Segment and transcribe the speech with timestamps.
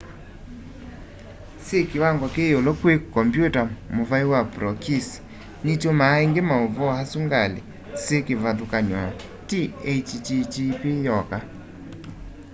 [1.65, 3.61] syi kiwango kiyiulu kwi kompyuta
[3.95, 5.15] muvai wa prokisi
[5.63, 7.59] nitumaa ingi mauvoo asu ngali
[8.03, 9.03] syi kivathyukany'o
[9.49, 9.61] ti
[10.05, 11.37] http yoka